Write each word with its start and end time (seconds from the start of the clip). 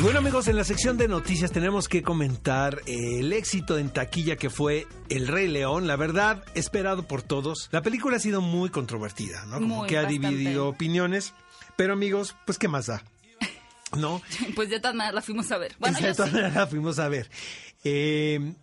Y 0.00 0.02
bueno 0.02 0.20
amigos, 0.20 0.48
en 0.48 0.56
la 0.56 0.64
sección 0.64 0.96
de 0.96 1.08
noticias 1.08 1.52
tenemos 1.52 1.86
que 1.86 2.02
comentar 2.02 2.80
el 2.86 3.34
éxito 3.34 3.76
en 3.76 3.90
taquilla 3.90 4.36
que 4.36 4.48
fue 4.48 4.86
El 5.10 5.28
Rey 5.28 5.46
León, 5.46 5.86
la 5.86 5.96
verdad, 5.96 6.42
esperado 6.54 7.06
por 7.06 7.20
todos. 7.20 7.68
La 7.70 7.82
película 7.82 8.16
ha 8.16 8.18
sido 8.18 8.40
muy 8.40 8.70
controvertida, 8.70 9.44
¿no? 9.44 9.56
Como 9.58 9.76
Muy, 9.80 9.88
que 9.88 9.98
ha 9.98 10.04
bastante. 10.04 10.28
dividido 10.28 10.68
opiniones, 10.68 11.34
pero 11.76 11.92
amigos, 11.92 12.34
pues 12.46 12.56
qué 12.56 12.66
más 12.66 12.86
da, 12.86 13.04
¿no? 13.94 14.22
Pues 14.56 14.70
de 14.70 14.80
todas 14.80 14.96
maneras 14.96 15.16
la 15.16 15.20
fuimos 15.20 15.52
a 15.52 15.58
ver. 15.58 15.76
Bueno, 15.78 16.00
de 16.00 16.14
todas 16.14 16.30
sí. 16.30 16.34
maneras 16.34 16.54
la 16.54 16.66
fuimos 16.66 16.98
a 16.98 17.08
ver. 17.10 17.30
Eh, 17.84 18.54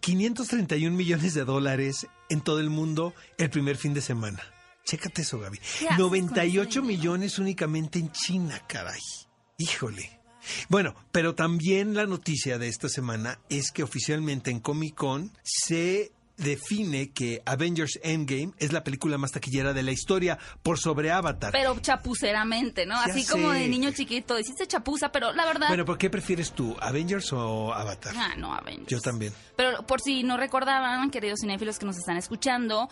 531 0.00 0.96
millones 0.96 1.34
de 1.34 1.44
dólares 1.44 2.06
en 2.30 2.40
todo 2.40 2.58
el 2.58 2.70
mundo 2.70 3.12
el 3.36 3.50
primer 3.50 3.76
fin 3.76 3.92
de 3.92 4.00
semana. 4.00 4.40
Chécate 4.86 5.20
eso, 5.20 5.38
Gaby. 5.40 5.58
¿Qué 5.58 5.88
haces 5.88 5.88
con 5.88 5.96
98 5.98 6.62
ese 6.62 6.80
dinero? 6.80 6.86
millones 6.86 7.38
únicamente 7.38 7.98
en 7.98 8.10
China, 8.12 8.62
caray. 8.66 9.02
Híjole. 9.58 10.15
Bueno, 10.68 10.94
pero 11.12 11.34
también 11.34 11.94
la 11.94 12.06
noticia 12.06 12.58
de 12.58 12.68
esta 12.68 12.88
semana 12.88 13.38
es 13.48 13.70
que 13.70 13.82
oficialmente 13.82 14.50
en 14.50 14.60
Comic 14.60 14.94
Con 14.94 15.32
se 15.42 16.12
define 16.36 17.10
que 17.12 17.42
Avengers 17.44 17.98
Endgame 18.02 18.52
es 18.58 18.72
la 18.72 18.84
película 18.84 19.18
más 19.18 19.32
taquillera 19.32 19.72
de 19.72 19.82
la 19.82 19.92
historia 19.92 20.38
por 20.62 20.78
sobre 20.78 21.10
Avatar. 21.10 21.52
Pero 21.52 21.78
chapuceramente, 21.80 22.86
¿no? 22.86 22.94
Ya 22.94 23.12
Así 23.12 23.26
como 23.26 23.50
de 23.50 23.68
niño 23.68 23.90
chiquito. 23.92 24.38
Hiciste 24.38 24.66
chapuza, 24.66 25.10
pero 25.10 25.32
la 25.32 25.44
verdad... 25.46 25.68
bueno, 25.68 25.84
¿por 25.84 25.98
qué 25.98 26.10
prefieres 26.10 26.52
tú, 26.52 26.76
Avengers 26.80 27.32
o 27.32 27.72
Avatar? 27.72 28.14
Ah, 28.16 28.34
no, 28.36 28.54
Avengers. 28.54 28.88
Yo 28.88 29.00
también. 29.00 29.32
Pero 29.56 29.86
por 29.86 30.00
si 30.00 30.22
no 30.22 30.36
recordaban, 30.36 31.10
queridos 31.10 31.40
cinéfilos 31.40 31.78
que 31.78 31.86
nos 31.86 31.96
están 31.96 32.16
escuchando, 32.16 32.88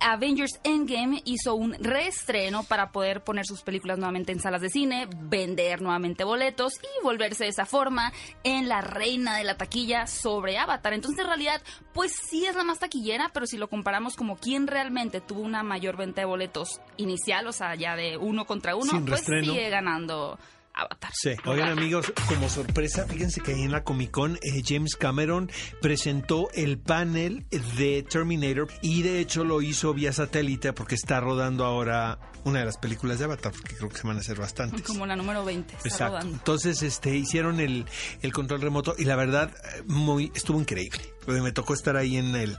Avengers 0.00 0.60
Endgame 0.64 1.22
hizo 1.24 1.54
un 1.54 1.74
reestreno 1.74 2.62
para 2.62 2.92
poder 2.92 3.24
poner 3.24 3.46
sus 3.46 3.62
películas 3.62 3.98
nuevamente 3.98 4.32
en 4.32 4.40
salas 4.40 4.60
de 4.60 4.68
cine, 4.68 5.08
vender 5.10 5.82
nuevamente 5.82 6.24
boletos 6.24 6.74
y 6.74 7.04
volverse 7.04 7.44
de 7.44 7.50
esa 7.50 7.66
forma 7.66 8.12
en 8.44 8.68
la 8.68 8.80
reina 8.80 9.36
de 9.36 9.44
la 9.44 9.56
taquilla 9.56 10.06
sobre 10.06 10.58
Avatar. 10.58 10.92
Entonces, 10.92 11.20
en 11.20 11.26
realidad, 11.26 11.62
pues 11.92 12.12
sí 12.30 12.46
es 12.46 12.54
la 12.54 12.64
más 12.64 12.78
taquillera, 12.78 12.87
pero 13.32 13.46
si 13.46 13.56
lo 13.56 13.68
comparamos 13.68 14.16
como 14.16 14.36
quién 14.36 14.66
realmente 14.66 15.20
tuvo 15.20 15.40
una 15.40 15.62
mayor 15.62 15.96
venta 15.96 16.20
de 16.20 16.26
boletos 16.26 16.80
inicial, 16.96 17.46
o 17.46 17.52
sea, 17.52 17.74
ya 17.74 17.96
de 17.96 18.16
uno 18.16 18.44
contra 18.46 18.76
uno, 18.76 18.90
Sin 18.90 19.04
pues 19.06 19.24
sigue 19.24 19.70
ganando 19.70 20.38
Avatar. 20.74 21.10
Sí, 21.14 21.30
oigan 21.44 21.68
amigos, 21.70 22.12
como 22.28 22.48
sorpresa, 22.48 23.06
fíjense 23.06 23.40
que 23.40 23.52
ahí 23.52 23.62
en 23.62 23.72
la 23.72 23.84
Comic 23.84 24.10
Con 24.10 24.36
eh, 24.36 24.62
James 24.64 24.96
Cameron 24.96 25.50
presentó 25.80 26.48
el 26.54 26.78
panel 26.78 27.46
de 27.76 28.04
Terminator 28.08 28.68
y 28.82 29.02
de 29.02 29.20
hecho 29.20 29.44
lo 29.44 29.60
hizo 29.62 29.92
vía 29.94 30.12
satélite 30.12 30.72
porque 30.72 30.94
está 30.94 31.20
rodando 31.20 31.64
ahora 31.64 32.18
una 32.44 32.60
de 32.60 32.64
las 32.64 32.78
películas 32.78 33.18
de 33.18 33.24
Avatar, 33.26 33.52
porque 33.52 33.74
creo 33.74 33.88
que 33.88 33.98
se 33.98 34.06
van 34.06 34.16
a 34.16 34.20
hacer 34.20 34.38
bastantes. 34.38 34.82
Como 34.82 35.04
la 35.06 35.16
número 35.16 35.44
20. 35.44 35.74
Está 35.74 35.88
Exacto. 35.88 36.14
rodando. 36.14 36.36
Entonces, 36.36 36.82
este, 36.82 37.16
hicieron 37.16 37.60
el, 37.60 37.84
el 38.22 38.32
control 38.32 38.60
remoto 38.60 38.94
y 38.96 39.04
la 39.04 39.16
verdad, 39.16 39.52
muy, 39.86 40.32
estuvo 40.34 40.60
increíble. 40.60 41.00
Me 41.26 41.52
tocó 41.52 41.74
estar 41.74 41.96
ahí 41.96 42.16
en 42.16 42.34
el, 42.36 42.56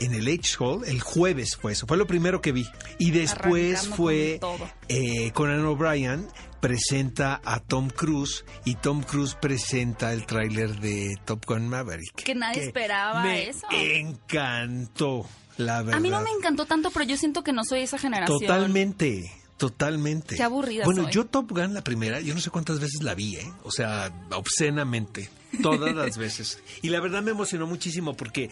en 0.00 0.14
el 0.14 0.26
H 0.26 0.56
Hall, 0.58 0.82
el 0.84 1.00
jueves 1.00 1.56
fue 1.56 1.72
eso, 1.72 1.86
fue 1.86 1.96
lo 1.96 2.06
primero 2.06 2.40
que 2.40 2.52
vi. 2.52 2.66
Y 2.98 3.12
después 3.12 3.80
Arrancando 3.80 3.96
fue 3.96 4.38
con 4.40 4.58
eh, 4.88 5.30
Conan 5.32 5.64
O'Brien 5.64 6.26
presenta 6.60 7.40
a 7.44 7.60
Tom 7.60 7.88
Cruise 7.90 8.44
y 8.64 8.74
Tom 8.76 9.02
Cruise 9.02 9.34
presenta 9.34 10.12
el 10.12 10.26
tráiler 10.26 10.78
de 10.80 11.16
Top 11.24 11.44
Gun 11.46 11.68
Maverick. 11.68 12.14
Que 12.14 12.34
nadie 12.34 12.64
esperaba 12.64 13.22
me 13.22 13.48
eso. 13.48 13.66
encantó, 13.70 15.26
la 15.56 15.82
verdad. 15.82 15.94
A 15.98 16.00
mí 16.00 16.10
no 16.10 16.20
me 16.20 16.30
encantó 16.30 16.66
tanto, 16.66 16.90
pero 16.90 17.04
yo 17.04 17.16
siento 17.16 17.42
que 17.42 17.52
no 17.52 17.64
soy 17.64 17.80
esa 17.80 17.98
generación. 17.98 18.38
Totalmente, 18.40 19.30
totalmente. 19.56 20.36
Qué 20.36 20.42
aburrida 20.42 20.84
Bueno, 20.84 21.04
soy. 21.04 21.12
yo 21.12 21.26
Top 21.26 21.50
Gun, 21.50 21.74
la 21.74 21.82
primera, 21.82 22.20
yo 22.20 22.34
no 22.34 22.40
sé 22.40 22.50
cuántas 22.50 22.80
veces 22.80 23.02
la 23.02 23.14
vi, 23.14 23.36
¿eh? 23.36 23.52
O 23.62 23.70
sea, 23.70 24.12
obscenamente. 24.32 25.30
Todas 25.62 25.94
las 25.94 26.16
veces. 26.16 26.62
Y 26.82 26.90
la 26.90 27.00
verdad 27.00 27.22
me 27.22 27.32
emocionó 27.32 27.66
muchísimo 27.66 28.14
porque 28.16 28.50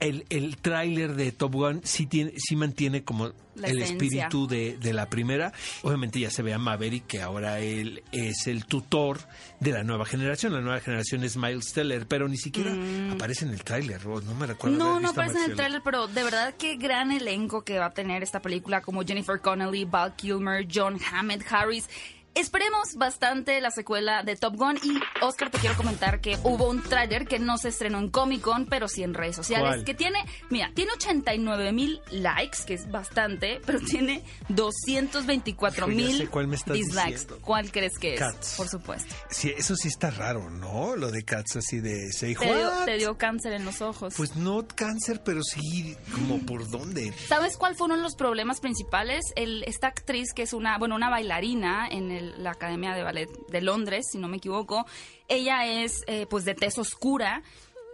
el, 0.00 0.24
el 0.30 0.56
tráiler 0.56 1.14
de 1.14 1.32
Top 1.32 1.52
Gun 1.54 1.80
sí, 1.84 2.06
tiene, 2.06 2.32
sí 2.36 2.56
mantiene 2.56 3.04
como 3.04 3.32
La 3.54 3.68
el 3.68 3.82
esencia. 3.82 3.94
espíritu 4.26 4.46
de, 4.46 4.76
de 4.78 4.92
la 4.92 5.08
primera. 5.08 5.52
Obviamente 5.82 6.20
ya 6.20 6.30
se 6.30 6.42
ve 6.42 6.52
a 6.52 6.58
Maverick, 6.58 7.06
que 7.06 7.22
ahora 7.22 7.60
él 7.60 8.02
es 8.12 8.46
el 8.46 8.64
tutor 8.66 9.20
de 9.60 9.72
la 9.72 9.82
nueva 9.84 10.04
generación. 10.04 10.52
La 10.52 10.60
nueva 10.60 10.80
generación 10.80 11.24
es 11.24 11.36
Miles 11.36 11.72
Teller, 11.72 12.06
pero 12.06 12.28
ni 12.28 12.36
siquiera 12.36 12.72
aparece 13.12 13.44
en 13.44 13.52
el 13.52 13.62
tráiler. 13.64 14.04
No 14.06 14.34
me 14.34 14.46
recuerdo. 14.46 14.76
Mm. 14.76 14.78
No, 14.78 15.00
no 15.00 15.08
aparece 15.10 15.38
en 15.38 15.50
el 15.50 15.56
tráiler, 15.56 15.80
pero 15.84 16.06
de 16.06 16.22
verdad 16.24 16.54
qué 16.58 16.76
gran 16.76 17.12
elenco 17.12 17.62
que 17.64 17.78
va 17.78 17.86
a 17.86 17.94
tener 17.94 18.22
esta 18.22 18.40
película 18.40 18.80
como 18.82 19.02
Jennifer 19.04 19.40
Connelly, 19.40 19.84
Val 19.84 20.14
Kilmer, 20.16 20.66
John 20.72 20.98
Hammond, 21.12 21.44
Harris. 21.48 21.88
Esperemos 22.34 22.94
bastante 22.96 23.60
la 23.60 23.70
secuela 23.70 24.24
de 24.24 24.34
Top 24.34 24.56
Gun 24.56 24.76
y 24.82 24.98
Oscar 25.24 25.50
te 25.50 25.58
quiero 25.58 25.76
comentar 25.76 26.20
que 26.20 26.36
hubo 26.42 26.68
un 26.68 26.82
tráiler 26.82 27.28
que 27.28 27.38
no 27.38 27.58
se 27.58 27.68
estrenó 27.68 27.98
en 28.00 28.10
Comic 28.10 28.40
Con 28.40 28.66
pero 28.66 28.88
sí 28.88 29.04
en 29.04 29.14
redes 29.14 29.36
sociales 29.36 29.68
¿Cuál? 29.68 29.84
que 29.84 29.94
tiene, 29.94 30.18
mira, 30.50 30.72
tiene 30.74 30.90
89 30.92 31.72
mil 31.72 32.00
likes 32.10 32.58
que 32.66 32.74
es 32.74 32.90
bastante, 32.90 33.60
pero 33.64 33.78
tiene 33.80 34.24
224 34.48 35.86
Hijo, 35.86 35.90
ya 35.90 35.96
mil 35.96 36.18
dislikes. 36.18 36.74
diciendo. 36.74 37.38
¿Cuál 37.40 37.70
crees 37.70 37.98
que 37.98 38.14
es? 38.14 38.18
Cats. 38.20 38.54
Por 38.56 38.68
supuesto. 38.68 39.14
Sí, 39.30 39.52
eso 39.56 39.76
sí 39.76 39.86
está 39.88 40.10
raro, 40.10 40.50
¿no? 40.50 40.96
Lo 40.96 41.12
de 41.12 41.24
Cats 41.24 41.56
así 41.56 41.78
de 41.78 42.10
Te 42.18 42.26
dio, 42.26 42.70
te 42.84 42.96
dio 42.98 43.16
cáncer 43.16 43.52
en 43.52 43.64
los 43.64 43.80
ojos. 43.80 44.14
Pues 44.16 44.34
no 44.34 44.66
cáncer, 44.66 45.22
pero 45.24 45.42
sí 45.44 45.96
como 46.12 46.38
por 46.44 46.68
dónde. 46.68 47.12
¿Sabes 47.28 47.56
cuál 47.56 47.76
fue 47.76 47.84
uno 47.86 47.96
de 47.96 48.02
los 48.02 48.16
problemas 48.16 48.58
principales? 48.60 49.20
El, 49.36 49.62
esta 49.64 49.86
actriz 49.86 50.32
que 50.34 50.42
es 50.42 50.52
una, 50.52 50.78
bueno, 50.78 50.96
una 50.96 51.10
bailarina 51.10 51.86
en 51.88 52.10
el- 52.10 52.23
la 52.24 52.52
Academia 52.52 52.94
de 52.94 53.02
Ballet 53.02 53.28
de 53.48 53.60
Londres, 53.60 54.06
si 54.10 54.18
no 54.18 54.28
me 54.28 54.38
equivoco, 54.38 54.86
ella 55.28 55.66
es 55.66 56.02
eh, 56.06 56.26
pues 56.28 56.44
de 56.44 56.54
tez 56.54 56.78
oscura 56.78 57.42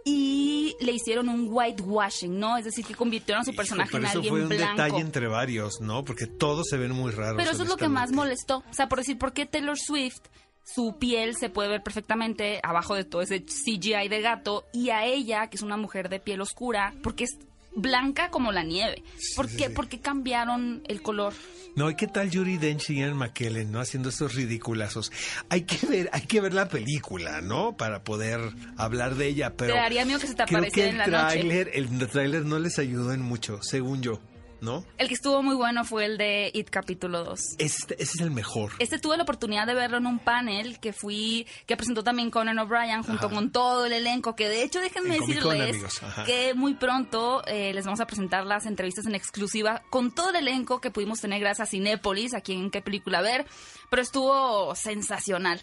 y 0.03 0.75
le 0.79 0.93
hicieron 0.93 1.29
un 1.29 1.47
whitewashing, 1.49 2.39
¿no? 2.39 2.57
Es 2.57 2.65
decir, 2.65 2.85
que 2.85 2.95
convirtieron 2.95 3.41
a 3.41 3.43
su 3.43 3.51
Hijo, 3.51 3.57
personaje 3.57 3.89
pero 3.91 4.03
en 4.03 4.09
eso 4.09 4.17
alguien 4.17 4.33
fue 4.33 4.41
un 4.43 4.49
blanco. 4.49 4.83
detalle 4.83 5.01
entre 5.01 5.27
varios, 5.27 5.81
¿no? 5.81 6.03
Porque 6.03 6.25
todos 6.25 6.67
se 6.69 6.77
ven 6.77 6.91
muy 6.91 7.11
raros. 7.11 7.35
Pero 7.37 7.51
eso 7.51 7.63
es 7.63 7.69
lo 7.69 7.77
que 7.77 7.87
más 7.87 8.11
molestó. 8.11 8.63
O 8.69 8.73
sea, 8.73 8.89
por 8.89 8.99
decir, 8.99 9.17
¿por 9.17 9.33
qué 9.33 9.45
Taylor 9.45 9.77
Swift, 9.77 10.21
su 10.63 10.97
piel 10.97 11.35
se 11.35 11.49
puede 11.49 11.69
ver 11.69 11.83
perfectamente 11.83 12.59
abajo 12.63 12.95
de 12.95 13.03
todo 13.03 13.21
ese 13.21 13.43
CGI 13.43 14.07
de 14.07 14.21
gato, 14.21 14.65
y 14.73 14.89
a 14.89 15.05
ella, 15.05 15.47
que 15.47 15.57
es 15.57 15.63
una 15.63 15.77
mujer 15.77 16.09
de 16.09 16.19
piel 16.19 16.41
oscura, 16.41 16.93
porque 17.03 17.25
es 17.25 17.37
blanca 17.75 18.29
como 18.29 18.51
la 18.51 18.63
nieve? 18.63 19.03
¿Por 19.35 19.49
Sí, 19.49 19.57
qué, 19.57 19.67
sí. 19.67 19.73
¿Por 19.73 19.87
qué 19.87 19.99
cambiaron 19.99 20.81
el 20.87 21.01
color? 21.01 21.33
No, 21.75 21.89
¿y 21.89 21.95
qué 21.95 22.07
tal 22.07 22.29
Yuri 22.29 22.57
Dench 22.57 22.89
y 22.89 22.95
Ian 22.99 23.15
McKellen, 23.15 23.71
no? 23.71 23.79
Haciendo 23.79 24.09
estos 24.09 24.35
ridiculazos. 24.35 25.11
Hay 25.47 25.61
que 25.61 25.87
ver, 25.87 26.09
hay 26.11 26.21
que 26.21 26.41
ver 26.41 26.53
la 26.53 26.67
película, 26.67 27.39
¿no? 27.41 27.77
Para 27.77 28.03
poder 28.03 28.41
hablar 28.75 29.15
de 29.15 29.27
ella, 29.27 29.53
pero... 29.55 29.73
Te 29.73 29.79
daría 29.79 30.03
miedo 30.05 30.19
que 30.19 30.27
se 30.27 30.35
te 30.35 30.43
apareciera 30.43 30.89
en 30.89 30.97
la 30.97 31.07
noche. 31.07 31.39
tráiler, 31.39 31.71
el 31.73 32.07
tráiler 32.09 32.45
no 32.45 32.59
les 32.59 32.77
ayudó 32.77 33.13
en 33.13 33.21
mucho, 33.21 33.59
según 33.61 34.01
yo, 34.01 34.19
¿no? 34.61 34.85
El 34.97 35.07
que 35.07 35.15
estuvo 35.15 35.41
muy 35.43 35.55
bueno 35.55 35.83
fue 35.83 36.05
el 36.05 36.17
de 36.17 36.51
It 36.53 36.69
capítulo 36.69 37.23
2. 37.23 37.39
Este, 37.57 37.95
ese 37.95 38.13
es 38.15 38.21
el 38.21 38.31
mejor. 38.31 38.71
Este 38.79 38.99
tuve 38.99 39.17
la 39.17 39.23
oportunidad 39.23 39.67
de 39.67 39.73
verlo 39.73 39.97
en 39.97 40.05
un 40.05 40.19
panel 40.19 40.79
que 40.79 40.93
fui, 40.93 41.47
que 41.65 41.75
presentó 41.75 42.03
también 42.03 42.29
Conan 42.31 42.57
O'Brien 42.59 43.03
junto 43.03 43.27
Ajá. 43.27 43.35
con 43.35 43.51
todo 43.51 43.85
el 43.85 43.93
elenco, 43.93 44.35
que 44.35 44.47
de 44.47 44.63
hecho 44.63 44.79
déjenme 44.79 45.19
decirles 45.19 46.01
que 46.25 46.53
muy 46.53 46.75
pronto 46.75 47.43
eh, 47.47 47.73
les 47.73 47.85
vamos 47.85 47.99
a 47.99 48.05
presentar 48.05 48.45
las 48.45 48.65
entrevistas 48.65 49.05
en 49.05 49.15
exclusiva 49.15 49.81
con 49.89 50.13
todo 50.13 50.29
el 50.29 50.35
elenco 50.35 50.79
que 50.79 50.91
pudimos 50.91 51.19
tener 51.19 51.39
gracias 51.39 51.67
a 51.67 51.71
Cinépolis, 51.71 52.33
aquí 52.33 52.53
en 52.53 52.69
qué 52.69 52.81
película 52.81 53.21
ver, 53.21 53.45
pero 53.89 54.01
estuvo 54.01 54.75
sensacional. 54.75 55.61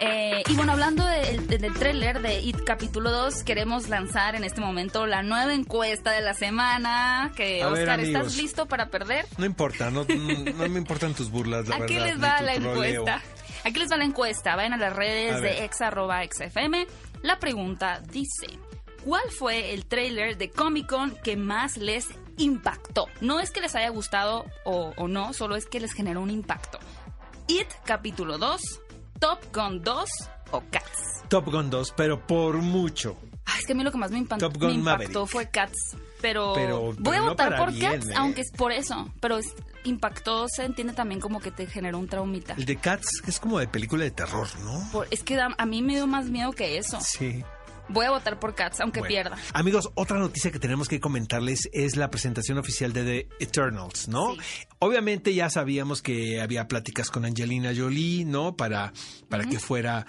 Eh, 0.00 0.42
y 0.48 0.54
bueno, 0.54 0.72
hablando 0.72 1.04
del, 1.06 1.46
del 1.46 1.74
tráiler 1.74 2.20
de 2.20 2.40
It 2.40 2.64
capítulo 2.64 3.10
2, 3.10 3.42
queremos 3.44 3.88
lanzar 3.88 4.34
en 4.34 4.44
este 4.44 4.60
momento 4.60 5.06
la 5.06 5.22
nueva 5.22 5.54
encuesta 5.54 6.10
de 6.10 6.20
la 6.20 6.34
semana, 6.34 7.32
que 7.36 7.62
A 7.62 7.68
ver, 7.68 7.88
Oscar, 7.88 8.00
¿estás. 8.00 8.39
Listo 8.40 8.66
para 8.66 8.88
perder? 8.90 9.26
No 9.38 9.44
importa, 9.46 9.90
no, 9.90 10.04
no, 10.04 10.52
no 10.56 10.68
me 10.68 10.78
importan 10.78 11.14
tus 11.14 11.30
burlas, 11.30 11.68
la 11.68 11.76
Aquí 11.76 11.94
verdad. 11.94 12.06
les 12.06 12.22
va 12.22 12.40
la 12.42 12.54
troleo. 12.54 13.02
encuesta. 13.02 13.22
Aquí 13.64 13.78
les 13.78 13.90
va 13.90 13.96
la 13.96 14.04
encuesta. 14.04 14.56
Vayan 14.56 14.72
a 14.72 14.76
las 14.78 14.94
redes 14.96 15.34
A 15.34 15.40
de 15.40 15.64
ex 15.64 15.80
arroba 15.82 16.20
XFM. 16.24 16.86
La 17.22 17.38
pregunta 17.38 18.00
dice: 18.10 18.46
¿Cuál 19.04 19.30
fue 19.30 19.74
el 19.74 19.84
trailer 19.86 20.36
de 20.38 20.50
Comic 20.50 20.86
Con 20.88 21.14
que 21.16 21.36
más 21.36 21.76
les 21.76 22.06
impactó? 22.38 23.06
No 23.20 23.38
es 23.40 23.50
que 23.50 23.60
les 23.60 23.74
haya 23.74 23.90
gustado 23.90 24.46
o, 24.64 24.92
o 24.96 25.08
no, 25.08 25.32
solo 25.34 25.56
es 25.56 25.66
que 25.66 25.80
les 25.80 25.92
generó 25.92 26.22
un 26.22 26.30
impacto. 26.30 26.78
It, 27.48 27.66
capítulo 27.84 28.38
2, 28.38 28.60
Top 29.18 29.38
Gun 29.54 29.82
2 29.82 30.08
o 30.52 30.62
Cats. 30.70 31.22
Top 31.28 31.46
Gun 31.50 31.68
2, 31.68 31.92
pero 31.96 32.26
por 32.26 32.56
mucho. 32.56 33.16
Ah, 33.44 33.56
es 33.58 33.66
que 33.66 33.72
a 33.72 33.74
mí 33.76 33.82
lo 33.84 33.90
que 33.92 33.98
más 33.98 34.10
me, 34.10 34.18
impa- 34.20 34.38
me 34.40 34.72
impactó 34.72 34.78
Maverick. 34.78 35.26
fue 35.26 35.50
Cats. 35.50 35.96
Pero, 36.22 36.52
Pero- 36.54 36.80
voy 36.80 36.96
pero 37.02 37.16
a 37.24 37.28
votar 37.28 37.56
por 37.56 37.72
bien, 37.72 37.92
Cats, 37.92 38.08
¿eh? 38.08 38.14
aunque 38.16 38.40
es 38.42 38.50
por 38.52 38.72
eso. 38.72 39.12
Pero 39.20 39.38
es- 39.38 39.54
impactó 39.84 40.46
se 40.48 40.64
entiende 40.64 40.92
también 40.92 41.20
como 41.20 41.40
que 41.40 41.50
te 41.50 41.66
generó 41.66 41.98
un 41.98 42.06
traumita. 42.06 42.54
El 42.54 42.66
de 42.66 42.76
Cats 42.76 43.22
es 43.26 43.40
como 43.40 43.58
de 43.58 43.66
película 43.68 44.04
de 44.04 44.10
terror, 44.10 44.46
¿no? 44.62 44.86
Por- 44.92 45.08
es 45.10 45.22
que 45.22 45.38
a 45.40 45.66
mí 45.66 45.80
me 45.82 45.94
dio 45.94 46.06
más 46.06 46.26
miedo 46.26 46.52
que 46.52 46.76
eso. 46.78 46.98
Sí. 47.00 47.42
Voy 47.88 48.06
a 48.06 48.10
votar 48.10 48.38
por 48.38 48.54
Cats, 48.54 48.78
aunque 48.80 49.00
Bueno. 49.00 49.08
pierda. 49.12 49.36
Amigos, 49.52 49.90
otra 49.94 50.16
noticia 50.18 50.52
que 50.52 50.60
tenemos 50.60 50.86
que 50.86 51.00
comentarles 51.00 51.68
es 51.72 51.96
la 51.96 52.08
presentación 52.08 52.56
oficial 52.58 52.92
de 52.92 53.04
The 53.38 53.44
Eternals, 53.44 54.06
¿no? 54.06 54.34
Sí. 54.34 54.40
Obviamente 54.78 55.34
ya 55.34 55.50
sabíamos 55.50 56.00
que 56.00 56.40
había 56.40 56.68
pláticas 56.68 57.10
con 57.10 57.24
Angelina 57.24 57.72
Jolie, 57.76 58.24
¿no? 58.26 58.54
Para, 58.56 58.92
para 59.28 59.44
que 59.46 59.58
fuera 59.58 60.06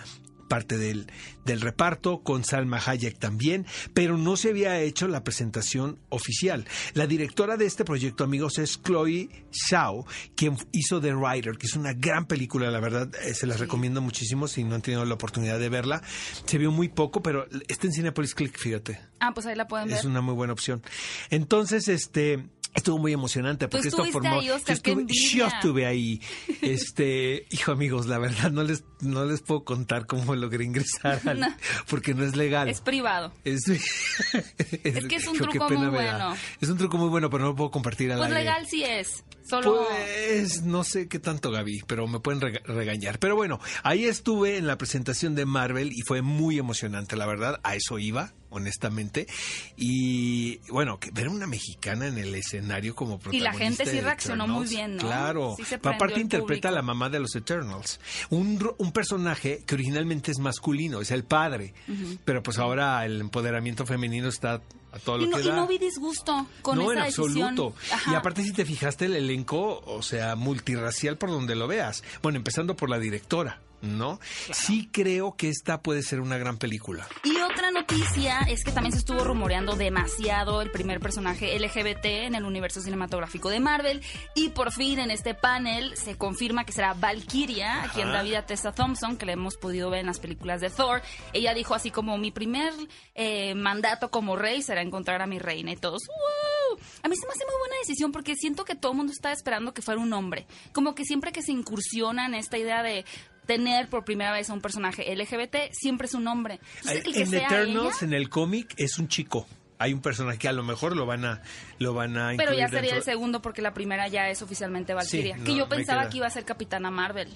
parte 0.52 0.78
del, 0.78 1.08
del 1.46 1.62
reparto, 1.62 2.24
con 2.24 2.44
Salma 2.44 2.78
Hayek 2.86 3.18
también, 3.18 3.66
pero 3.94 4.18
no 4.18 4.36
se 4.36 4.50
había 4.50 4.82
hecho 4.82 5.08
la 5.08 5.24
presentación 5.24 5.98
oficial. 6.10 6.66
La 6.94 7.08
directora 7.08 7.56
de 7.56 7.66
este 7.66 7.86
proyecto, 7.86 8.26
amigos, 8.26 8.58
es 8.58 8.82
Chloe 8.82 9.30
Zhao, 9.70 10.06
quien 10.36 10.58
hizo 10.74 11.00
The 11.00 11.14
Rider, 11.14 11.58
que 11.58 11.68
es 11.68 11.76
una 11.78 11.94
gran 11.94 12.26
película, 12.26 12.70
la 12.70 12.82
verdad, 12.82 13.10
eh, 13.24 13.34
se 13.34 13.48
las 13.48 13.62
recomiendo 13.62 14.02
muchísimo 14.02 14.50
si 14.50 14.66
no 14.66 14.76
han 14.76 14.82
tenido 14.82 15.06
la 15.06 15.14
oportunidad 15.14 15.58
de 15.58 15.70
verla. 15.70 16.02
Se 16.46 16.58
vio 16.58 16.70
muy 16.70 16.90
poco, 16.90 17.22
pero 17.24 17.48
está 17.70 17.88
en 17.88 17.94
Cinepolis 17.94 18.36
Click, 18.36 18.58
fíjate. 18.58 19.00
Ah, 19.22 19.32
pues 19.34 19.46
ahí 19.46 19.56
la 19.56 19.70
pueden 19.70 19.88
ver. 19.88 20.00
Es 20.00 20.04
una 20.04 20.20
muy 20.20 20.34
buena 20.34 20.52
opción. 20.52 20.82
Entonces, 21.30 21.88
este... 21.88 22.44
Estuvo 22.74 23.00
muy 23.00 23.12
emocionante 23.12 23.68
porque 23.68 23.90
esto 23.90 24.06
formó. 24.06 24.40
Ahí, 24.40 24.50
Oscar, 24.50 24.78
yo, 24.82 24.94
estuve, 24.94 25.06
yo, 25.36 25.48
estuve, 25.48 25.86
ahí. 25.86 26.22
Este, 26.62 27.46
hijo 27.50 27.72
amigos, 27.72 28.08
la 28.08 28.18
verdad 28.18 28.52
no 28.52 28.64
les 28.64 28.84
no 29.02 29.26
les 29.26 29.42
puedo 29.42 29.64
contar 29.64 30.06
cómo 30.06 30.36
logré 30.36 30.64
ingresar 30.64 31.20
al, 31.26 31.40
no. 31.40 31.48
porque 31.90 32.14
no 32.14 32.24
es 32.24 32.36
legal. 32.36 32.70
Es 32.70 32.82
privado. 32.82 33.34
Es, 33.44 33.68
es 34.84 35.06
que 35.06 35.16
es 35.16 35.28
un 35.28 35.38
truco 35.38 35.70
muy 35.70 35.88
bueno. 35.88 36.36
Es 36.60 36.70
un 36.70 36.78
truco 36.78 36.98
muy 36.98 37.10
bueno, 37.10 37.30
pero 37.30 37.44
no 37.44 37.50
lo 37.50 37.56
puedo 37.56 37.72
compartir 37.72 38.12
al 38.12 38.20
Pues 38.20 38.30
aire. 38.32 38.40
legal 38.44 38.68
sí 38.68 38.84
es. 38.84 39.24
Solo... 39.44 39.86
Pues 39.88 40.62
no 40.62 40.84
sé 40.84 41.08
qué 41.08 41.20
tanto, 41.20 41.52
Gaby, 41.52 41.84
pero 41.88 42.08
me 42.08 42.20
pueden 42.20 42.42
rega 42.42 42.62
regañar. 42.64 43.20
Pero 43.20 43.36
bueno, 43.36 43.60
ahí 43.84 44.06
estuve 44.06 44.58
en 44.58 44.68
la 44.68 44.78
presentación 44.78 45.36
de 45.36 45.46
Marvel 45.46 45.92
y 45.92 46.02
fue 46.04 46.22
muy 46.22 46.60
emocionante, 46.60 47.16
la 47.16 47.26
verdad. 47.26 47.60
A 47.64 47.76
eso 47.76 47.98
iba, 47.98 48.34
honestamente. 48.50 49.28
Y 49.76 50.58
bueno, 50.70 51.00
que 51.00 51.12
ver 51.12 51.28
a 51.28 51.32
una 51.32 51.48
mexicana 51.48 52.08
en 52.08 52.18
el 52.18 52.34
escenario 52.36 52.96
como 52.96 53.18
protagonista. 53.18 53.50
Y 53.50 53.52
la 53.52 53.58
gente 53.58 53.86
sí 53.86 54.00
reaccionó 54.00 54.44
Eternals, 54.44 54.70
muy 54.70 54.76
bien, 54.76 54.96
¿no? 54.98 55.04
Claro. 55.04 55.56
Sí 55.58 55.66
se 55.66 55.76
Aparte 55.76 56.22
interpreta 56.56 56.70
a 56.70 56.72
la 56.72 56.82
mamá 56.82 57.10
de 57.10 57.20
los 57.20 57.36
Eternals. 57.36 58.00
Un, 58.30 58.74
un 58.78 58.92
personaje 58.92 59.64
que 59.66 59.76
originalmente 59.76 60.32
es 60.32 60.40
masculino, 60.40 61.02
es 61.02 61.12
el 61.12 61.24
padre. 61.24 61.74
Uh 61.88 61.92
-huh. 61.92 62.20
Pero 62.26 62.44
pues 62.44 62.58
ahora 62.58 63.06
el 63.06 63.22
empoderamiento 63.22 63.86
femenino 63.86 64.28
está 64.30 64.62
a 64.92 65.00
todo 65.00 65.18
lo 65.18 65.24
y 65.26 65.30
no, 65.30 65.38
que 65.38 65.44
da. 65.44 65.50
Y 65.50 65.56
no 65.56 65.68
vi 65.68 65.78
disgusto 65.78 66.48
con 66.62 66.78
no, 66.78 66.92
esa 66.92 67.02
en 67.02 67.08
absoluto. 67.08 67.74
Decisión. 67.80 68.14
Y 68.14 68.16
aparte, 68.16 68.44
si 68.44 68.52
te 68.52 68.66
fijaste, 68.66 69.06
el 69.06 69.16
elenco, 69.16 69.82
o 69.86 70.02
sea, 70.02 70.36
multirracial 70.36 71.18
por 71.18 71.30
donde 71.30 71.56
lo 71.56 71.68
veas. 71.68 72.04
Bueno, 72.22 72.38
empezando 72.38 72.76
por 72.76 72.90
la 72.90 73.00
directora. 73.00 73.62
¿no? 73.82 74.20
Claro. 74.20 74.54
Sí 74.54 74.90
creo 74.92 75.36
que 75.36 75.50
esta 75.50 75.82
puede 75.82 76.04
ser 76.04 76.20
una 76.22 76.38
gran 76.38 76.58
película. 76.58 77.08
Y 77.24 77.31
otra 77.52 77.72
noticia 77.72 78.40
es 78.48 78.64
que 78.64 78.72
también 78.72 78.94
se 78.94 79.00
estuvo 79.00 79.24
rumoreando 79.26 79.76
demasiado 79.76 80.62
el 80.62 80.72
primer 80.72 81.02
personaje 81.02 81.58
LGBT 81.60 82.06
en 82.06 82.36
el 82.36 82.46
universo 82.46 82.80
cinematográfico 82.82 83.50
de 83.50 83.60
Marvel 83.60 84.02
y 84.36 84.50
por 84.50 84.72
fin 84.72 85.00
en 85.00 85.12
este 85.12 85.34
panel 85.34 85.98
se 85.98 86.18
confirma 86.18 86.64
que 86.64 86.72
será 86.72 86.94
Valkyria, 86.94 87.84
a 87.84 87.90
quien 87.90 88.12
da 88.12 88.24
vida 88.24 88.40
a 88.40 88.46
Tessa 88.46 88.72
Thompson, 88.72 89.18
que 89.18 89.26
le 89.26 89.34
hemos 89.34 89.58
podido 89.58 89.90
ver 89.90 90.00
en 90.00 90.06
las 90.06 90.20
películas 90.20 90.62
de 90.62 90.70
Thor. 90.70 91.02
Ella 91.34 91.54
dijo 91.54 91.76
así 91.76 91.92
como 91.92 92.18
mi 92.18 92.32
primer 92.32 92.74
eh, 93.16 93.54
mandato 93.54 94.12
como 94.12 94.38
rey 94.38 94.62
será 94.62 94.82
encontrar 94.82 95.22
a 95.22 95.28
mi 95.28 95.38
reina 95.38 95.72
y 95.72 95.76
todos. 95.76 96.04
¡Wow! 96.08 96.80
A 97.04 97.10
mí 97.10 97.16
se 97.16 97.28
me 97.28 97.34
hace 97.34 97.46
muy 97.46 97.60
buena 97.60 97.76
decisión 97.82 98.14
porque 98.14 98.36
siento 98.36 98.64
que 98.64 98.76
todo 98.76 98.94
el 98.94 98.98
mundo 98.98 99.12
está 99.12 99.34
esperando 99.34 99.74
que 99.74 99.82
fuera 99.82 100.00
un 100.00 100.14
hombre. 100.14 100.48
Como 100.72 100.96
que 100.96 101.04
siempre 101.04 101.34
que 101.34 101.42
se 101.42 101.52
incursiona 101.52 102.28
en 102.28 102.36
esta 102.36 102.58
idea 102.58 102.82
de 102.82 103.04
tener 103.46 103.90
por 103.90 104.06
primera 104.06 104.32
vez 104.32 104.50
a 104.50 104.54
un 104.54 104.62
personaje 104.62 105.04
LGBT, 105.16 105.72
siempre 105.72 106.08
es 106.08 106.14
un 106.14 106.28
hombre. 106.28 106.60
Entonces, 106.78 107.06
el 107.06 107.14
que 107.14 107.22
en 107.22 107.28
sea 107.30 107.46
Eternals, 107.48 107.98
ella, 107.98 108.08
en 108.08 108.14
el 108.14 108.30
cómic, 108.30 108.74
es 108.78 108.98
un 108.98 109.08
chico. 109.08 109.48
Hay 109.80 109.94
un 109.94 110.02
personaje 110.02 110.38
que 110.38 110.48
a 110.48 110.54
lo 110.54 110.62
mejor 110.64 110.96
lo 110.96 111.08
van 111.08 111.26
a 111.26 111.42
lo 111.80 111.94
van 111.96 112.16
a 112.18 112.34
Pero 112.38 112.54
ya 112.54 112.68
sería 112.68 112.82
dentro- 112.82 112.98
el 112.98 113.04
segundo 113.04 113.42
porque 113.42 113.64
la 113.64 113.74
primera 113.74 114.08
ya 114.08 114.30
es 114.30 114.42
oficialmente 114.44 114.94
Valkyria. 114.94 115.38
Sí, 115.38 115.44
que 115.44 115.52
no, 115.54 115.58
yo 115.58 115.70
pensaba 115.70 116.08
que 116.10 116.18
iba 116.18 116.28
a 116.28 116.30
ser 116.30 116.46
Capitana 116.46 116.92
Marvel. 116.92 117.30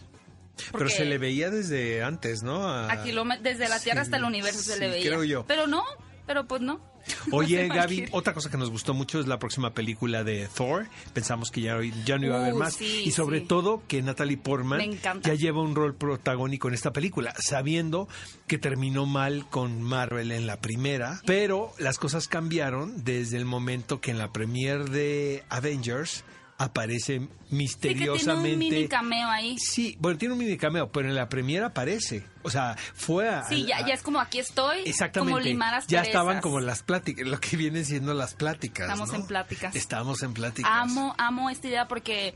Pero 0.72 0.88
se 0.88 1.04
le 1.06 1.18
veía 1.18 1.50
desde 1.50 2.02
antes, 2.04 2.44
¿no? 2.44 2.66
A- 2.70 2.96
desde 3.42 3.68
la 3.68 3.80
Tierra 3.80 4.02
Sí, 4.04 4.06
hasta 4.06 4.18
el 4.18 4.24
universo 4.24 4.60
se 4.60 4.80
le 4.80 4.90
veía. 4.90 5.08
creo 5.10 5.24
yo. 5.24 5.46
Pero 5.48 5.68
no, 5.68 5.84
pero 6.26 6.46
pues 6.46 6.62
no. 6.62 6.80
Oye, 7.32 7.68
No 7.68 7.76
Gaby, 7.76 8.08
otra 8.14 8.34
cosa 8.34 8.50
que 8.50 8.58
nos 8.58 8.72
gustó 8.72 8.96
mucho 8.96 9.20
es 9.20 9.28
la 9.28 9.38
próxima 9.38 9.74
película 9.76 10.24
de 10.24 10.48
Thor. 10.48 10.88
Pensamos 11.14 11.52
que 11.52 11.62
ya, 11.62 11.78
ya 12.04 12.18
no 12.18 12.26
iba 12.26 12.38
a 12.38 12.42
haber 12.42 12.54
Uh, 12.54 12.58
más. 12.58 12.74
sí, 12.74 13.04
y 13.06 13.12
sobre 13.12 13.42
sí. 13.42 13.46
todo 13.46 13.84
que 13.88 14.02
Natalie 14.02 14.38
Portman 14.38 14.82
ya 15.22 15.34
lleva 15.36 15.62
un 15.62 15.76
rol 15.76 15.94
protagónico 15.96 16.68
en 16.68 16.74
esta 16.74 16.92
película, 16.94 17.36
sabiendo 17.38 18.08
que 18.48 18.58
terminó 18.58 19.06
mal 19.06 19.48
con 19.50 19.82
Marvel 19.84 20.32
en 20.32 20.48
la 20.48 20.60
primera. 20.62 21.22
Pero 21.28 21.74
las 21.78 22.00
cosas 22.00 22.28
cambiaron 22.28 23.04
desde 23.04 23.38
el 23.38 23.46
momento 23.46 24.02
que 24.02 24.10
en 24.12 24.18
la 24.18 24.32
premier 24.34 24.90
de 24.90 25.44
Avengers 25.50 26.24
aparece 26.58 27.20
Sí, 27.20 27.20
que 27.20 27.26
tiene 27.26 27.30
un 27.52 27.58
misteriosamente. 27.58 28.58
mini 28.58 28.88
cameo 28.88 29.28
ahí. 29.30 29.58
Sí, 29.60 29.96
bueno, 30.00 30.18
tiene 30.18 30.34
un 30.34 30.40
mini 30.40 30.58
cameo, 30.58 30.92
pero 30.92 31.10
en 31.10 31.16
la 31.16 31.28
premier 31.30 31.64
aparece. 31.64 32.26
O 32.44 32.50
sea, 32.50 32.76
fue 32.94 33.30
a. 33.30 33.44
Sí, 33.44 33.66
ya, 33.66 33.78
a- 33.78 33.88
ya 33.88 33.94
es 33.94 34.02
como 34.02 34.20
aquí 34.20 34.40
estoy. 34.40 34.80
Exactamente. 34.86 35.32
Como 35.34 35.40
limar 35.44 35.72
ya 35.72 35.78
asperezas. 35.78 36.08
estaban 36.08 36.42
como 36.42 36.60
las 36.60 36.84
pláticas, 36.84 37.28
lo 37.28 37.40
que 37.40 37.58
vienen 37.58 37.86
siendo 37.86 38.14
las 38.14 38.34
pláticas. 38.34 38.88
Estamos 38.90 39.10
¿no? 39.10 39.16
en 39.16 39.28
pláticas. 39.28 39.76
Estamos 39.76 40.24
en 40.24 40.34
pláticas. 40.34 40.72
Amo, 40.74 41.14
amo 41.18 41.50
esta 41.50 41.68
idea 41.68 41.88
porque 41.88 42.34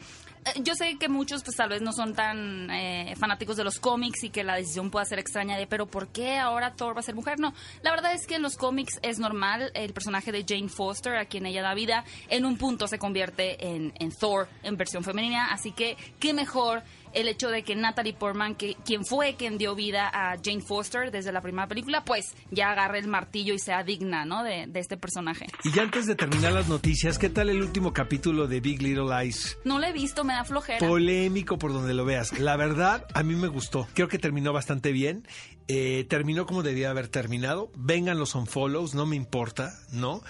yo 0.63 0.75
sé 0.75 0.97
que 0.97 1.09
muchos 1.09 1.44
pues 1.44 1.56
tal 1.57 1.69
vez 1.69 1.81
no 1.81 1.91
son 1.91 2.13
tan 2.13 2.69
eh, 2.71 3.13
fanáticos 3.18 3.57
de 3.57 3.63
los 3.63 3.80
cómics 3.80 4.24
y 4.24 4.30
que 4.30 4.44
la 4.44 4.56
decisión 4.56 4.89
pueda 4.89 5.06
ser 5.06 5.19
extraña 5.19 5.57
de 5.57 5.68
pero 5.68 5.86
¿por 5.86 6.07
qué 6.07 6.38
ahora 6.38 6.74
Thor 6.74 6.95
va 6.95 7.00
a 7.00 7.03
ser 7.03 7.15
mujer? 7.15 7.39
No, 7.39 7.53
la 7.81 7.91
verdad 7.91 8.13
es 8.13 8.25
que 8.25 8.36
en 8.36 8.41
los 8.41 8.56
cómics 8.57 9.00
es 9.01 9.19
normal, 9.19 9.71
el 9.74 9.94
personaje 9.94 10.31
de 10.31 10.45
Jane 10.47 10.69
Foster, 10.69 11.18
a 11.18 11.25
quien 11.25 11.45
ella 11.45 11.62
da 11.62 11.74
vida, 11.74 12.03
en 12.30 12.45
un 12.45 12.57
punto 12.57 12.88
se 12.88 12.97
convierte 12.97 13.68
en, 13.68 13.94
en 14.00 14.12
Thor 14.12 14.47
en 14.63 14.77
versión 14.77 15.03
femenina, 15.03 15.51
así 15.51 15.71
que 15.71 15.97
qué 16.19 16.33
mejor 16.33 16.83
el 17.14 17.28
hecho 17.28 17.50
de 17.50 17.64
que 17.64 17.76
Natalie 17.76 18.14
Portman, 18.14 18.56
que, 18.56 18.76
quien 18.86 19.06
fue 19.06 19.36
quien 19.36 19.58
dio 19.58 19.76
vida 19.76 20.10
a 20.12 20.38
Jane 20.44 20.62
Foster 20.62 21.12
desde 21.12 21.32
la 21.32 21.42
primera 21.42 21.68
película, 21.68 22.04
pues 22.06 22.34
ya 22.52 22.72
agarre 22.72 23.00
el 23.00 23.08
martillo 23.08 23.54
y 23.54 23.60
sea 23.60 23.84
digna, 23.84 24.26
¿no? 24.26 24.44
De, 24.44 24.66
de 24.68 24.80
este 24.80 24.98
personaje. 24.98 25.48
Y 25.64 25.72
ya 25.72 25.84
antes 25.84 26.06
de 26.06 26.16
terminar 26.16 26.54
las 26.54 26.68
noticias, 26.68 27.18
¿qué 27.18 27.30
tal 27.30 27.50
el 27.50 27.62
último 27.62 27.94
capítulo 27.94 28.48
de 28.48 28.60
Big 28.60 28.82
Little 28.82 29.06
Lies? 29.06 29.58
No 29.64 29.80
lo 29.80 29.88
he 29.88 29.94
visto, 29.94 30.24
me 30.24 30.34
da 30.34 30.44
flojera. 30.44 30.80
Polémico 30.80 31.58
por 31.58 31.74
donde 31.74 31.94
lo 31.94 32.06
veas. 32.06 32.40
La 32.40 32.56
verdad, 32.58 33.06
a 33.14 33.24
mí 33.24 33.36
me 33.36 33.48
gustó. 33.48 33.88
Creo 33.94 34.08
que 34.08 34.20
terminó 34.20 34.54
bastante 34.54 34.92
bien. 34.92 35.28
Eh, 35.68 36.06
terminó 36.10 36.46
como 36.46 36.64
debía 36.64 36.90
haber 36.90 37.08
terminado. 37.08 37.72
Vengan 37.76 38.18
los 38.18 38.36
unfollows, 38.36 38.96
no 38.96 39.06
me 39.06 39.16
importa, 39.16 39.78
¿no? 39.92 40.22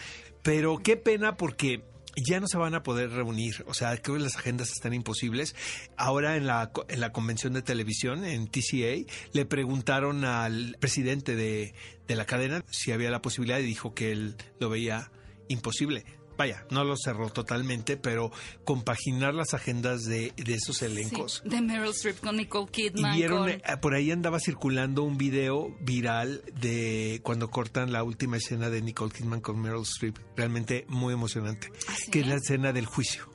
Pero 0.43 0.77
qué 0.79 0.97
pena 0.97 1.37
porque 1.37 1.83
ya 2.23 2.39
no 2.39 2.47
se 2.47 2.57
van 2.57 2.75
a 2.75 2.83
poder 2.83 3.11
reunir. 3.11 3.63
O 3.67 3.73
sea, 3.73 3.95
creo 3.97 4.17
que 4.17 4.23
las 4.23 4.35
agendas 4.37 4.71
están 4.71 4.93
imposibles. 4.93 5.55
Ahora 5.97 6.35
en 6.35 6.47
la, 6.47 6.71
en 6.87 6.99
la 6.99 7.11
convención 7.11 7.53
de 7.53 7.61
televisión, 7.61 8.25
en 8.25 8.47
TCA, 8.47 9.05
le 9.33 9.45
preguntaron 9.45 10.25
al 10.25 10.75
presidente 10.79 11.35
de, 11.35 11.73
de 12.07 12.15
la 12.15 12.25
cadena 12.25 12.63
si 12.69 12.91
había 12.91 13.11
la 13.11 13.21
posibilidad 13.21 13.59
y 13.59 13.63
dijo 13.63 13.93
que 13.93 14.11
él 14.11 14.35
lo 14.59 14.69
veía 14.69 15.11
imposible. 15.47 16.05
Vaya, 16.39 16.65
no 16.71 16.83
lo 16.85 16.95
cerró 16.97 17.29
totalmente, 17.29 17.97
pero 17.97 18.31
compaginar 18.63 19.33
las 19.35 19.53
agendas 19.53 20.05
de, 20.05 20.33
de 20.37 20.53
esos 20.55 20.81
elencos. 20.81 21.41
Sí, 21.43 21.49
de 21.49 21.61
Meryl 21.61 21.89
Streep 21.89 22.19
con 22.21 22.37
Nicole 22.37 22.67
Y 22.69 22.89
Kidman. 22.89 23.15
vieron, 23.15 23.39
con- 23.39 23.49
eh, 23.49 23.61
por 23.81 23.93
ahí 23.93 24.09
andaba 24.09 24.39
circulando 24.39 25.03
un 25.03 25.17
video 25.17 25.75
viral 25.81 26.41
de 26.61 27.19
cuando 27.23 27.49
cortan 27.51 27.91
la 27.91 28.03
última 28.03 28.37
escena 28.37 28.69
de 28.69 28.81
Nicole 28.81 29.11
Kidman 29.11 29.41
con 29.41 29.59
Meryl 29.61 29.81
Streep. 29.83 30.17
Realmente 30.37 30.85
muy 30.87 31.13
emocionante. 31.13 31.71
¿Ah, 31.89 31.93
sí? 31.97 32.09
Que 32.09 32.21
es 32.21 32.27
la 32.27 32.35
escena 32.35 32.71
del 32.71 32.85
juicio. 32.85 33.29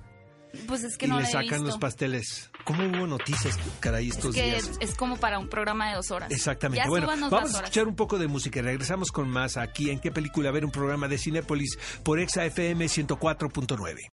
Pues 0.67 0.83
es 0.85 0.97
que 0.97 1.07
y 1.07 1.09
no 1.11 1.17
le 1.17 1.25
la 1.25 1.29
he 1.29 1.33
sacan 1.33 1.49
visto. 1.51 1.65
los 1.67 1.79
pasteles. 1.79 2.51
¿Cómo 2.65 2.83
hubo 2.85 3.07
noticias, 3.07 3.59
caray, 3.81 4.09
Es 4.09 4.17
estos 4.17 4.35
que 4.35 4.43
días? 4.43 4.69
es, 4.69 4.91
es 4.91 4.95
como 4.95 5.17
para 5.19 5.39
un 5.39 5.49
programa 5.49 5.91
de 5.91 5.97
dos 5.97 6.11
horas. 6.11 6.31
Exactamente. 6.31 6.83
Ya 6.85 6.89
bueno, 6.89 7.07
vamos 7.07 7.55
a 7.55 7.59
escuchar 7.59 7.87
un 7.87 7.95
poco 7.95 8.19
de 8.19 8.27
música 8.27 8.61
y 8.61 8.63
regresamos 8.63 9.13
con 9.13 9.29
más 9.29 9.57
aquí 9.57 9.91
en 9.91 9.99
qué 10.01 10.11
película 10.11 10.51
ver 10.51 10.65
un 10.65 10.71
programa 10.71 11.07
de 11.09 11.19
Cinépolis 11.19 11.79
por 12.03 12.19
Exa 12.19 12.45
FM 12.47 12.87
104.9. 12.87 14.11